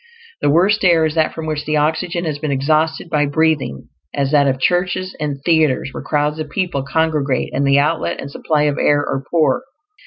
The 0.41 0.49
worst 0.49 0.83
air 0.83 1.05
is 1.05 1.13
that 1.13 1.31
from 1.31 1.45
which 1.45 1.63
the 1.65 1.77
oxygen 1.77 2.25
has 2.25 2.39
been 2.39 2.49
exhausted 2.51 3.07
by 3.07 3.27
breathing; 3.27 3.89
as 4.15 4.31
that 4.31 4.47
of 4.47 4.59
churches 4.59 5.15
and 5.19 5.39
theaters 5.45 5.89
where 5.91 6.01
crowds 6.01 6.39
of 6.39 6.49
people 6.49 6.81
congregate, 6.81 7.51
and 7.53 7.67
the 7.67 7.77
outlet 7.77 8.19
and 8.19 8.31
supply 8.31 8.63
of 8.63 8.79
air 8.79 9.01
are 9.05 9.23
poor. 9.29 9.61